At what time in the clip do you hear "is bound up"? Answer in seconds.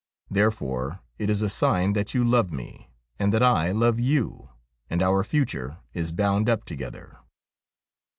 5.93-6.65